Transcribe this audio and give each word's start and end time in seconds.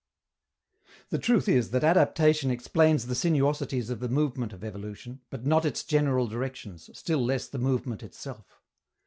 The 1.09 1.19
truth 1.19 1.47
is 1.47 1.69
that 1.69 1.83
adaptation 1.83 2.49
explains 2.49 3.05
the 3.05 3.13
sinuosities 3.13 3.91
of 3.91 3.99
the 3.99 4.09
movement 4.09 4.51
of 4.51 4.63
evolution, 4.63 5.21
but 5.29 5.45
not 5.45 5.63
its 5.63 5.83
general 5.83 6.25
directions, 6.25 6.89
still 6.97 7.23
less 7.23 7.45
the 7.47 7.59
movement 7.59 8.01
itself. 8.01 8.63